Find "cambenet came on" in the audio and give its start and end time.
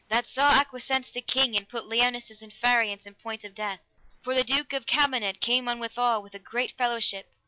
4.87-5.77